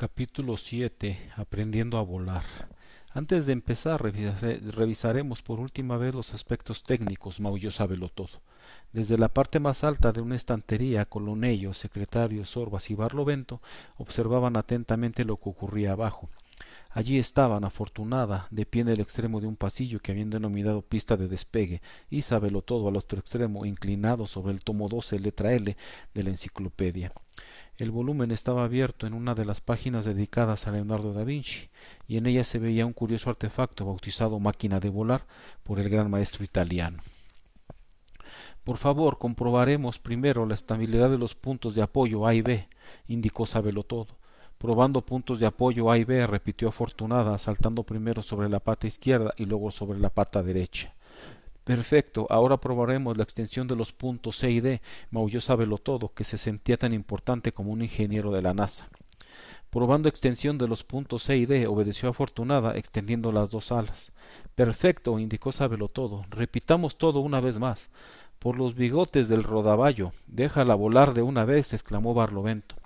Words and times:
Capítulo 0.00 0.56
7 0.56 1.32
Aprendiendo 1.36 1.98
a 1.98 2.02
volar. 2.02 2.42
Antes 3.12 3.44
de 3.44 3.52
empezar, 3.52 4.00
revisaremos 4.02 5.42
por 5.42 5.60
última 5.60 5.98
vez 5.98 6.14
los 6.14 6.32
aspectos 6.32 6.84
técnicos, 6.84 7.38
maulló 7.38 7.70
sábelo 7.70 8.08
todo. 8.08 8.40
Desde 8.94 9.18
la 9.18 9.28
parte 9.28 9.60
más 9.60 9.84
alta 9.84 10.10
de 10.10 10.22
una 10.22 10.36
estantería, 10.36 11.04
Colonello, 11.04 11.74
secretario, 11.74 12.46
Sorbas 12.46 12.88
y 12.88 12.94
Barlovento 12.94 13.60
observaban 13.98 14.56
atentamente 14.56 15.26
lo 15.26 15.36
que 15.36 15.50
ocurría 15.50 15.92
abajo. 15.92 16.30
Allí 16.92 17.18
estaban, 17.18 17.64
afortunada, 17.64 18.48
de 18.50 18.64
pie 18.64 18.80
en 18.80 18.88
el 18.88 19.00
extremo 19.00 19.38
de 19.42 19.48
un 19.48 19.56
pasillo 19.56 20.00
que 20.00 20.12
habían 20.12 20.30
denominado 20.30 20.80
pista 20.80 21.18
de 21.18 21.28
despegue, 21.28 21.82
y 22.08 22.22
sábelo 22.22 22.62
todo 22.62 22.88
al 22.88 22.96
otro 22.96 23.18
extremo, 23.18 23.66
inclinado 23.66 24.26
sobre 24.26 24.54
el 24.54 24.62
tomo 24.62 24.88
12 24.88 25.18
letra 25.18 25.52
L 25.52 25.76
de 26.14 26.22
la 26.22 26.30
enciclopedia. 26.30 27.12
El 27.80 27.90
volumen 27.90 28.30
estaba 28.30 28.64
abierto 28.64 29.06
en 29.06 29.14
una 29.14 29.34
de 29.34 29.46
las 29.46 29.62
páginas 29.62 30.04
dedicadas 30.04 30.66
a 30.66 30.70
Leonardo 30.70 31.14
da 31.14 31.24
Vinci, 31.24 31.70
y 32.06 32.18
en 32.18 32.26
ella 32.26 32.44
se 32.44 32.58
veía 32.58 32.84
un 32.84 32.92
curioso 32.92 33.30
artefacto 33.30 33.86
bautizado 33.86 34.38
máquina 34.38 34.80
de 34.80 34.90
volar 34.90 35.24
por 35.62 35.80
el 35.80 35.88
gran 35.88 36.10
maestro 36.10 36.44
italiano. 36.44 37.02
Por 38.64 38.76
favor, 38.76 39.16
comprobaremos 39.16 39.98
primero 39.98 40.44
la 40.44 40.52
estabilidad 40.52 41.08
de 41.08 41.16
los 41.16 41.34
puntos 41.34 41.74
de 41.74 41.80
apoyo 41.80 42.26
A 42.26 42.34
y 42.34 42.42
B, 42.42 42.68
indicó 43.08 43.46
todo. 43.46 44.08
Probando 44.58 45.00
puntos 45.00 45.40
de 45.40 45.46
apoyo 45.46 45.90
A 45.90 45.96
y 45.96 46.04
B, 46.04 46.26
repitió 46.26 46.68
afortunada, 46.68 47.38
saltando 47.38 47.84
primero 47.84 48.20
sobre 48.20 48.50
la 48.50 48.60
pata 48.60 48.88
izquierda 48.88 49.32
y 49.38 49.46
luego 49.46 49.70
sobre 49.70 49.98
la 49.98 50.10
pata 50.10 50.42
derecha. 50.42 50.92
Perfecto, 51.70 52.26
ahora 52.30 52.56
probaremos 52.56 53.16
la 53.16 53.22
extensión 53.22 53.68
de 53.68 53.76
los 53.76 53.92
puntos 53.92 54.38
C 54.38 54.50
y 54.50 54.60
D, 54.60 54.82
maulló 55.12 55.40
sábelo 55.40 55.78
todo, 55.78 56.12
que 56.12 56.24
se 56.24 56.36
sentía 56.36 56.76
tan 56.76 56.92
importante 56.92 57.52
como 57.52 57.70
un 57.70 57.80
ingeniero 57.80 58.32
de 58.32 58.42
la 58.42 58.52
NASA. 58.52 58.88
Probando 59.70 60.08
extensión 60.08 60.58
de 60.58 60.66
los 60.66 60.82
puntos 60.82 61.22
C 61.22 61.36
y 61.36 61.46
D, 61.46 61.68
obedeció 61.68 62.08
afortunada, 62.08 62.76
extendiendo 62.76 63.30
las 63.30 63.50
dos 63.50 63.70
alas. 63.70 64.10
Perfecto, 64.56 65.20
indicó 65.20 65.52
sábelo 65.52 65.86
todo. 65.86 66.24
Repitamos 66.30 66.98
todo 66.98 67.20
una 67.20 67.40
vez 67.40 67.60
más. 67.60 67.88
Por 68.40 68.58
los 68.58 68.74
bigotes 68.74 69.28
del 69.28 69.44
rodaballo. 69.44 70.10
Déjala 70.26 70.74
volar 70.74 71.14
de 71.14 71.22
una 71.22 71.44
vez, 71.44 71.72
exclamó 71.72 72.14
Barlovento. 72.14 72.79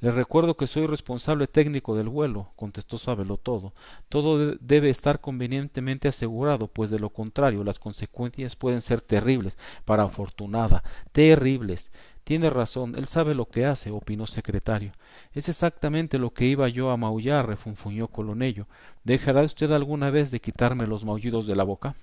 Le 0.00 0.10
recuerdo 0.10 0.56
que 0.56 0.66
soy 0.66 0.86
responsable 0.86 1.46
técnico 1.46 1.96
del 1.96 2.08
vuelo, 2.08 2.50
contestó 2.56 2.98
Sábelo 2.98 3.36
todo. 3.36 3.72
Todo 4.08 4.56
debe 4.60 4.90
estar 4.90 5.20
convenientemente 5.20 6.08
asegurado, 6.08 6.68
pues 6.68 6.90
de 6.90 6.98
lo 6.98 7.10
contrario 7.10 7.64
las 7.64 7.78
consecuencias 7.78 8.56
pueden 8.56 8.82
ser 8.82 9.00
terribles 9.00 9.56
para 9.84 10.04
Afortunada, 10.04 10.82
terribles. 11.12 11.90
Tiene 12.24 12.50
razón, 12.50 12.94
él 12.96 13.06
sabe 13.06 13.34
lo 13.34 13.46
que 13.46 13.66
hace, 13.66 13.90
opinó 13.90 14.26
secretario. 14.26 14.92
Es 15.32 15.48
exactamente 15.48 16.18
lo 16.18 16.34
que 16.34 16.46
iba 16.46 16.68
yo 16.68 16.90
a 16.90 16.96
maullar, 16.96 17.46
refunfuñó 17.46 18.08
Colonello. 18.08 18.66
¿Dejará 19.04 19.42
usted 19.42 19.70
alguna 19.70 20.10
vez 20.10 20.30
de 20.30 20.40
quitarme 20.40 20.86
los 20.86 21.04
maullidos 21.04 21.46
de 21.46 21.54
la 21.54 21.62
boca? 21.62 21.94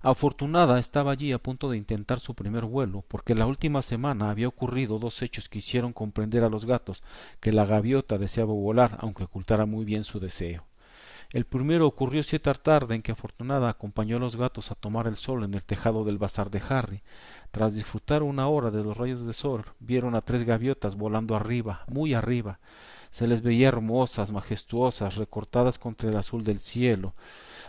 Afortunada 0.00 0.78
estaba 0.78 1.10
allí 1.10 1.32
a 1.32 1.38
punto 1.38 1.68
de 1.68 1.76
intentar 1.76 2.20
su 2.20 2.34
primer 2.34 2.64
vuelo, 2.64 3.04
porque 3.08 3.34
la 3.34 3.46
última 3.46 3.82
semana 3.82 4.30
había 4.30 4.46
ocurrido 4.46 4.98
dos 5.00 5.22
hechos 5.22 5.48
que 5.48 5.58
hicieron 5.58 5.92
comprender 5.92 6.44
a 6.44 6.48
los 6.48 6.66
gatos 6.66 7.02
que 7.40 7.52
la 7.52 7.66
gaviota 7.66 8.16
deseaba 8.16 8.52
volar, 8.52 8.98
aunque 9.00 9.24
ocultara 9.24 9.66
muy 9.66 9.84
bien 9.84 10.04
su 10.04 10.20
deseo. 10.20 10.64
El 11.30 11.44
primero 11.44 11.86
ocurrió 11.86 12.22
cierta 12.22 12.54
tarde 12.54 12.94
en 12.94 13.02
que 13.02 13.12
Afortunada 13.12 13.68
acompañó 13.68 14.16
a 14.16 14.20
los 14.20 14.36
gatos 14.36 14.70
a 14.70 14.74
tomar 14.74 15.06
el 15.06 15.16
sol 15.16 15.44
en 15.44 15.52
el 15.52 15.64
tejado 15.64 16.04
del 16.04 16.16
bazar 16.16 16.50
de 16.50 16.62
Harry. 16.66 17.02
Tras 17.50 17.74
disfrutar 17.74 18.22
una 18.22 18.48
hora 18.48 18.70
de 18.70 18.82
los 18.82 18.96
rayos 18.96 19.26
de 19.26 19.34
sol, 19.34 19.64
vieron 19.78 20.14
a 20.14 20.22
tres 20.22 20.44
gaviotas 20.44 20.96
volando 20.96 21.36
arriba, 21.36 21.84
muy 21.86 22.14
arriba. 22.14 22.60
Se 23.10 23.26
les 23.26 23.42
veía 23.42 23.68
hermosas, 23.68 24.32
majestuosas, 24.32 25.16
recortadas 25.16 25.78
contra 25.78 26.08
el 26.08 26.16
azul 26.16 26.44
del 26.44 26.60
cielo. 26.60 27.14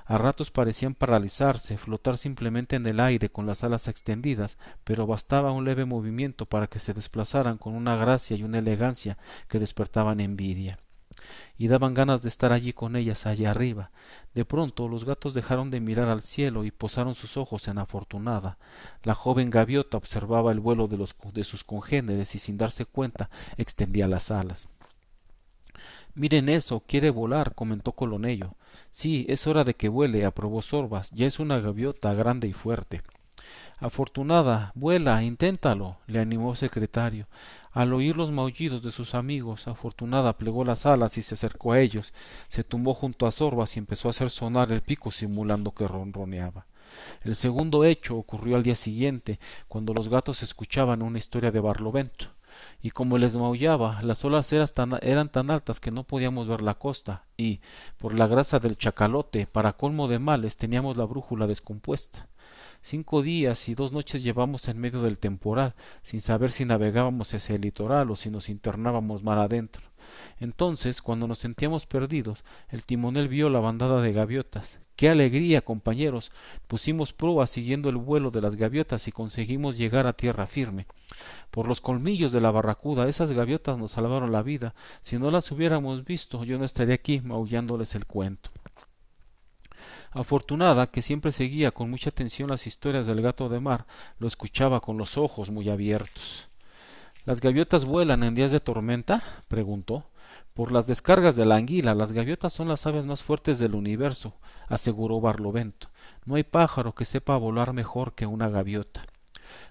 A 0.09 0.17
ratos 0.17 0.49
parecían 0.49 0.95
paralizarse, 0.95 1.77
flotar 1.77 2.17
simplemente 2.17 2.75
en 2.75 2.87
el 2.87 2.99
aire 2.99 3.30
con 3.30 3.45
las 3.45 3.64
alas 3.64 3.87
extendidas, 3.87 4.58
pero 4.83 5.05
bastaba 5.05 5.52
un 5.52 5.65
leve 5.65 5.86
movimiento 5.86 6.47
para 6.47 6.65
que 6.65 6.80
se 6.80 6.95
desplazaran 6.95 7.59
con 7.59 7.75
una 7.75 7.95
gracia 7.95 8.36
y 8.36 8.42
una 8.42 8.58
elegancia 8.58 9.19
que 9.48 9.59
despertaban 9.59 10.19
envidia 10.19 10.80
y 11.59 11.67
daban 11.67 11.93
ganas 11.93 12.23
de 12.23 12.30
estar 12.30 12.52
allí 12.53 12.73
con 12.73 12.95
ellas 12.95 13.27
allá 13.27 13.52
arriba. 13.52 13.92
De 14.33 14.45
pronto 14.45 14.87
los 14.87 15.05
gatos 15.05 15.36
dejaron 15.36 15.69
de 15.69 15.80
mirar 15.80 16.08
al 16.08 16.23
cielo 16.23 16.64
y 16.64 16.71
posaron 16.71 17.14
sus 17.14 17.37
ojos 17.37 17.67
en 17.67 17.77
Afortunada. 17.77 18.58
La 19.03 19.14
joven 19.14 19.52
gaviota 19.52 19.98
observaba 19.98 20.52
el 20.52 20.59
vuelo 20.59 20.87
de, 20.87 20.98
los, 20.98 21.15
de 21.33 21.43
sus 21.43 21.64
congéneres 21.64 22.33
y 22.33 22.39
sin 22.39 22.58
darse 22.58 22.86
cuenta 22.86 23.30
extendía 23.58 24.08
las 24.08 24.31
alas. 24.31 24.69
Miren 26.16 26.50
eso, 26.50 26.84
quiere 26.86 27.10
volar, 27.10 27.56
comentó 27.56 27.94
Colonello. 27.94 28.56
Sí, 28.92 29.26
es 29.30 29.48
hora 29.48 29.64
de 29.64 29.76
que 29.76 29.90
vuele, 29.90 30.26
aprobó 30.26 30.62
Sorbas. 30.62 31.12
Ya 31.12 31.28
es 31.28 31.40
una 31.40 31.60
gaviota 31.60 32.14
grande 32.14 32.48
y 32.48 32.54
fuerte. 32.54 33.02
Afortunada, 33.80 34.73
vuela, 34.76 35.23
inténtalo, 35.23 35.98
le 36.08 36.20
animó 36.20 36.56
secretario. 36.56 37.28
Al 37.72 37.94
oír 37.94 38.17
los 38.17 38.32
maullidos 38.32 38.84
de 38.84 38.92
sus 38.92 39.16
amigos, 39.16 39.67
Afortunada 39.67 40.38
plegó 40.38 40.66
las 40.66 40.86
alas 40.86 41.17
y 41.17 41.22
se 41.22 41.36
acercó 41.36 41.72
a 41.72 41.80
ellos, 41.80 42.14
se 42.50 42.64
tumbó 42.66 42.94
junto 42.94 43.26
a 43.26 43.32
Sorbas 43.32 43.76
y 43.76 43.80
empezó 43.80 44.10
a 44.10 44.11
hacer 44.11 44.30
sonar 44.30 44.72
el 44.73 44.82
pico 44.82 45.11
simulando 45.11 45.73
que 45.73 45.88
ronroneaba. 45.88 46.66
El 47.23 47.36
segundo 47.36 47.86
hecho 47.86 48.17
ocurrió 48.17 48.58
al 48.58 48.64
día 48.64 48.76
siguiente, 48.76 49.40
cuando 49.67 49.94
los 49.94 50.10
gatos 50.10 50.44
escuchaban 50.44 51.02
una 51.02 51.20
historia 51.20 51.52
de 51.52 51.60
Barlovento 51.61 52.39
y 52.81 52.92
como 52.92 53.17
les 53.17 53.36
maullaba, 53.37 54.02
las 54.02 54.23
olas 54.25 54.52
eran 54.53 55.30
tan 55.30 55.52
altas 55.52 55.80
que 55.80 55.92
no 55.92 56.03
podíamos 56.03 56.47
ver 56.47 56.61
la 56.61 56.75
costa, 56.75 57.25
y, 57.37 57.61
por 57.97 58.17
la 58.17 58.27
grasa 58.27 58.59
del 58.59 58.77
chacalote, 58.77 59.47
para 59.47 59.73
colmo 59.73 60.08
de 60.08 60.20
males, 60.20 60.58
teníamos 60.58 60.98
la 60.98 61.05
brújula 61.05 61.48
descompuesta. 61.48 62.27
Cinco 62.81 63.21
días 63.21 63.67
y 63.67 63.75
dos 63.75 63.92
noches 63.92 64.23
llevamos 64.23 64.67
en 64.67 64.80
medio 64.80 65.02
del 65.02 65.19
temporal, 65.19 65.75
sin 66.02 66.21
saber 66.21 66.52
si 66.52 66.65
navegábamos 66.65 67.33
hacia 67.33 67.55
el 67.55 67.61
litoral 67.61 68.09
o 68.09 68.15
si 68.15 68.30
nos 68.30 68.49
internábamos 68.49 69.23
mar 69.23 69.37
adentro. 69.37 69.89
Entonces, 70.39 71.02
cuando 71.02 71.27
nos 71.27 71.39
sentíamos 71.39 71.86
perdidos, 71.86 72.44
el 72.70 72.83
timonel 72.83 73.27
vio 73.27 73.50
la 73.50 73.60
bandada 73.60 74.02
de 74.02 74.14
gaviotas. 74.14 74.80
¡Qué 74.95 75.10
alegría, 75.10 75.61
compañeros! 75.61 76.32
Pusimos 76.67 77.14
prueba 77.14 77.48
siguiendo 77.48 77.89
el 77.89 77.95
vuelo 77.98 78.32
de 78.32 78.42
las 78.42 78.55
gaviotas 78.55 79.08
y 79.08 79.11
conseguimos 79.11 79.78
llegar 79.78 80.08
a 80.08 80.14
tierra 80.14 80.45
firme. 80.45 80.88
Por 81.52 81.67
los 81.67 81.82
colmillos 81.82 82.32
de 82.32 82.42
la 82.42 82.52
barracuda, 82.52 83.08
esas 83.08 83.32
gaviotas 83.32 83.78
nos 83.78 83.92
salvaron 83.92 84.32
la 84.32 84.44
vida. 84.44 84.76
Si 85.02 85.17
no 85.17 85.32
las 85.32 85.52
hubiéramos 85.52 86.04
visto, 86.04 86.44
yo 86.44 86.58
no 86.58 86.66
estaría 86.66 86.95
aquí 86.95 87.22
maullándoles 87.22 87.95
el 87.95 88.05
cuento. 88.05 88.49
Afortunada, 90.11 90.88
que 90.88 91.02
siempre 91.02 91.32
seguía 91.32 91.72
con 91.72 91.89
mucha 91.89 92.10
atención 92.10 92.49
las 92.49 92.66
historias 92.66 93.05
del 93.08 93.22
gato 93.22 93.48
de 93.48 93.60
mar, 93.60 93.86
lo 94.17 94.28
escuchaba 94.28 94.80
con 94.80 94.98
los 94.98 95.17
ojos 95.17 95.52
muy 95.52 95.70
abiertos. 95.70 96.49
¿Las 97.26 97.42
gaviotas 97.42 97.86
vuelan 97.86 98.23
en 98.23 98.33
días 98.33 98.52
de 98.52 98.60
tormenta? 98.60 99.44
preguntó. 99.48 100.05
Por 100.59 100.73
las 100.73 100.87
descargas 100.87 101.37
de 101.37 101.45
la 101.45 101.55
anguila, 101.55 101.95
las 101.95 102.11
gaviotas 102.11 102.52
son 102.52 102.67
las 102.67 102.86
aves 102.86 103.05
más 103.05 103.23
fuertes 103.23 103.59
del 103.59 103.75
universo, 103.75 104.33
aseguró 104.67 105.21
Barlovento. 105.21 105.87
No 106.25 106.36
hay 106.36 106.43
pájaro 106.43 106.93
que 106.93 107.05
sepa 107.05 107.37
volar 107.37 107.71
mejor 107.71 108.14
que 108.14 108.25
una 108.25 108.49
gaviota. 108.49 109.03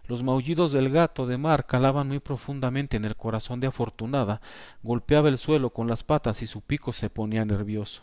Los 0.06 0.22
maullidos 0.22 0.72
del 0.72 0.88
gato 0.88 1.26
de 1.26 1.36
mar 1.36 1.66
calaban 1.66 2.08
muy 2.08 2.20
profundamente 2.20 2.96
en 2.96 3.04
el 3.04 3.16
corazón 3.16 3.60
de 3.60 3.66
Afortunada, 3.66 4.40
golpeaba 4.82 5.28
el 5.28 5.36
suelo 5.36 5.74
con 5.74 5.88
las 5.88 6.04
patas 6.04 6.40
y 6.40 6.46
su 6.46 6.62
pico 6.62 6.94
se 6.94 7.10
ponía 7.10 7.44
nervioso. 7.44 8.00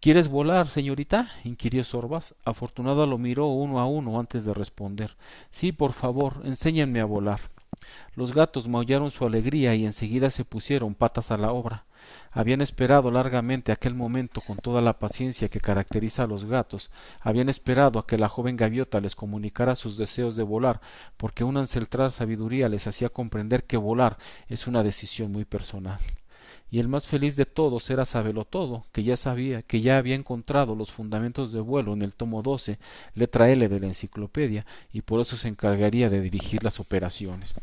¿Quieres 0.00 0.28
volar, 0.28 0.68
señorita? 0.68 1.32
inquirió 1.44 1.84
Sorbas. 1.84 2.34
Afortunada 2.46 3.04
lo 3.04 3.18
miró 3.18 3.48
uno 3.48 3.78
a 3.78 3.84
uno 3.84 4.18
antes 4.18 4.46
de 4.46 4.54
responder. 4.54 5.18
Sí, 5.50 5.70
por 5.70 5.92
favor, 5.92 6.40
enséñenme 6.44 7.00
a 7.00 7.04
volar. 7.04 7.40
Los 8.14 8.34
gatos 8.34 8.68
maullaron 8.68 9.10
su 9.10 9.24
alegría 9.24 9.74
y 9.74 9.84
enseguida 9.84 10.30
se 10.30 10.44
pusieron 10.44 10.94
patas 10.94 11.30
a 11.30 11.36
la 11.36 11.52
obra. 11.52 11.84
Habían 12.30 12.60
esperado 12.60 13.10
largamente 13.10 13.72
aquel 13.72 13.94
momento 13.94 14.40
con 14.40 14.58
toda 14.58 14.82
la 14.82 14.98
paciencia 14.98 15.48
que 15.48 15.60
caracteriza 15.60 16.24
a 16.24 16.26
los 16.26 16.44
gatos, 16.44 16.90
habían 17.20 17.48
esperado 17.48 17.98
a 17.98 18.06
que 18.06 18.18
la 18.18 18.28
joven 18.28 18.56
gaviota 18.56 19.00
les 19.00 19.14
comunicara 19.14 19.74
sus 19.74 19.96
deseos 19.96 20.36
de 20.36 20.42
volar, 20.42 20.80
porque 21.16 21.44
una 21.44 21.60
ancestral 21.60 22.12
sabiduría 22.12 22.68
les 22.68 22.86
hacía 22.86 23.08
comprender 23.08 23.64
que 23.64 23.76
volar 23.76 24.18
es 24.48 24.66
una 24.66 24.82
decisión 24.82 25.32
muy 25.32 25.44
personal 25.44 25.98
y 26.74 26.80
el 26.80 26.88
más 26.88 27.06
feliz 27.06 27.36
de 27.36 27.46
todos 27.46 27.88
era 27.88 28.04
todo, 28.44 28.84
que 28.90 29.04
ya 29.04 29.16
sabía, 29.16 29.62
que 29.62 29.80
ya 29.80 29.96
había 29.96 30.16
encontrado 30.16 30.74
los 30.74 30.90
fundamentos 30.90 31.52
de 31.52 31.60
vuelo 31.60 31.92
en 31.92 32.02
el 32.02 32.14
tomo 32.14 32.42
12, 32.42 32.80
letra 33.14 33.48
L 33.48 33.68
de 33.68 33.78
la 33.78 33.86
enciclopedia, 33.86 34.66
y 34.92 35.02
por 35.02 35.20
eso 35.20 35.36
se 35.36 35.46
encargaría 35.46 36.08
de 36.08 36.20
dirigir 36.20 36.64
las 36.64 36.80
operaciones. 36.80 37.54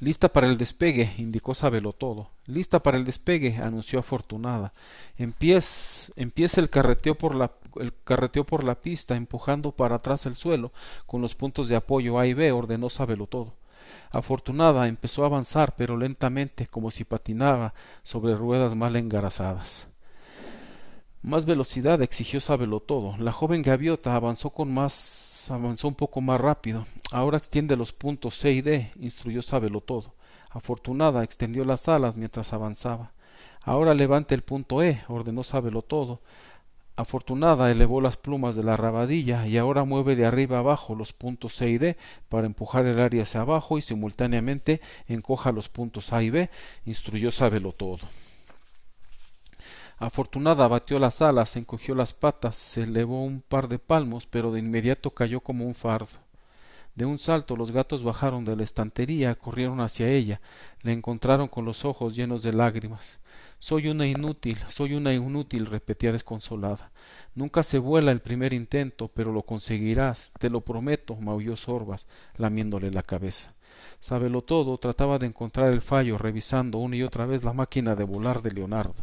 Lista 0.00 0.32
para 0.32 0.46
el 0.46 0.56
despegue, 0.56 1.12
indicó 1.18 1.52
todo. 1.92 2.30
Lista 2.46 2.82
para 2.82 2.96
el 2.96 3.04
despegue, 3.04 3.58
anunció 3.58 3.98
Afortunada. 3.98 4.72
Empieza, 5.18 6.12
empieza 6.16 6.62
el 6.62 6.70
carreteo 6.70 7.16
por 7.18 7.34
la 7.34 7.52
el 7.78 7.92
carreteo 8.04 8.44
por 8.44 8.64
la 8.64 8.76
pista, 8.76 9.14
empujando 9.14 9.72
para 9.72 9.96
atrás 9.96 10.24
el 10.24 10.36
suelo, 10.36 10.72
con 11.04 11.20
los 11.20 11.34
puntos 11.34 11.68
de 11.68 11.76
apoyo 11.76 12.18
A 12.18 12.26
y 12.26 12.32
B, 12.32 12.50
ordenó 12.50 12.88
todo. 13.26 13.52
Afortunada 14.10 14.88
empezó 14.88 15.22
a 15.22 15.26
avanzar, 15.26 15.74
pero 15.76 15.96
lentamente, 15.96 16.66
como 16.66 16.90
si 16.90 17.04
patinaba 17.04 17.74
sobre 18.02 18.34
ruedas 18.34 18.74
mal 18.74 18.96
engarazadas. 18.96 19.86
Más 21.22 21.44
velocidad 21.44 22.00
exigió 22.02 22.40
todo. 22.80 23.16
La 23.18 23.32
joven 23.32 23.62
gaviota 23.62 24.14
avanzó 24.14 24.50
con 24.50 24.72
más 24.72 25.50
avanzó 25.50 25.88
un 25.88 25.94
poco 25.94 26.20
más 26.20 26.40
rápido. 26.40 26.86
Ahora 27.12 27.38
extiende 27.38 27.76
los 27.76 27.92
puntos 27.92 28.34
C 28.34 28.52
y 28.52 28.62
D, 28.62 28.92
instruyó 29.00 29.42
todo. 29.80 30.14
Afortunada 30.50 31.22
extendió 31.22 31.64
las 31.64 31.88
alas 31.88 32.16
mientras 32.16 32.52
avanzaba. 32.52 33.12
Ahora 33.62 33.94
levante 33.94 34.34
el 34.34 34.42
punto 34.42 34.82
E, 34.82 35.02
ordenó 35.08 35.42
todo. 35.82 36.20
Afortunada 36.96 37.70
elevó 37.70 38.00
las 38.00 38.16
plumas 38.16 38.56
de 38.56 38.62
la 38.62 38.74
rabadilla 38.74 39.46
y 39.46 39.58
ahora 39.58 39.84
mueve 39.84 40.16
de 40.16 40.24
arriba 40.24 40.58
abajo 40.58 40.94
los 40.94 41.12
puntos 41.12 41.54
C 41.54 41.68
y 41.68 41.76
D 41.76 41.98
para 42.30 42.46
empujar 42.46 42.86
el 42.86 43.00
área 43.00 43.24
hacia 43.24 43.42
abajo 43.42 43.76
y 43.76 43.82
simultáneamente 43.82 44.80
encoja 45.06 45.52
los 45.52 45.68
puntos 45.68 46.14
A 46.14 46.22
y 46.22 46.30
B, 46.30 46.48
instruyó 46.86 47.30
todo. 47.72 48.00
Afortunada 49.98 50.68
batió 50.68 50.98
las 50.98 51.20
alas, 51.20 51.56
encogió 51.56 51.94
las 51.94 52.14
patas, 52.14 52.56
se 52.56 52.84
elevó 52.84 53.22
un 53.24 53.42
par 53.42 53.68
de 53.68 53.78
palmos, 53.78 54.26
pero 54.26 54.50
de 54.50 54.60
inmediato 54.60 55.10
cayó 55.10 55.40
como 55.40 55.66
un 55.66 55.74
fardo. 55.74 56.25
De 56.96 57.04
un 57.04 57.18
salto 57.18 57.56
los 57.56 57.72
gatos 57.72 58.02
bajaron 58.02 58.46
de 58.46 58.56
la 58.56 58.64
estantería, 58.64 59.34
corrieron 59.34 59.80
hacia 59.80 60.08
ella, 60.08 60.40
la 60.80 60.92
encontraron 60.92 61.46
con 61.46 61.66
los 61.66 61.84
ojos 61.84 62.16
llenos 62.16 62.42
de 62.42 62.54
lágrimas. 62.54 63.20
Soy 63.58 63.88
una 63.88 64.06
inútil, 64.06 64.56
soy 64.68 64.94
una 64.94 65.12
inútil, 65.12 65.66
repetía 65.66 66.10
desconsolada. 66.10 66.90
Nunca 67.34 67.62
se 67.62 67.78
vuela 67.78 68.12
el 68.12 68.20
primer 68.20 68.54
intento, 68.54 69.08
pero 69.08 69.30
lo 69.30 69.42
conseguirás, 69.42 70.30
te 70.38 70.48
lo 70.48 70.62
prometo, 70.62 71.16
maulló 71.16 71.54
Sorbas, 71.54 72.06
lamiéndole 72.38 72.90
la 72.90 73.02
cabeza. 73.02 73.52
Sábelo 74.00 74.42
todo, 74.42 74.78
trataba 74.78 75.18
de 75.18 75.26
encontrar 75.26 75.72
el 75.72 75.82
fallo, 75.82 76.16
revisando 76.16 76.78
una 76.78 76.96
y 76.96 77.02
otra 77.02 77.26
vez 77.26 77.44
la 77.44 77.52
máquina 77.52 77.94
de 77.94 78.04
volar 78.04 78.40
de 78.40 78.52
Leonardo. 78.52 78.94